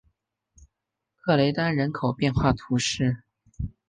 [1.19, 3.17] 克雷丹人口变化图示